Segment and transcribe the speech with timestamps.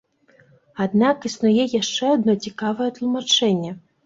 [0.85, 3.71] Аднак існуе яшчэ адно цікавае тлумачэнне.